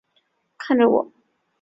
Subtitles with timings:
[0.57, 1.11] 看着我